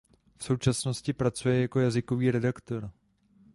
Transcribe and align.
V 0.37 0.43
současnosti 0.43 1.13
pracuje 1.13 1.61
jako 1.61 1.79
jazykový 1.79 2.31
redaktor. 2.31 2.91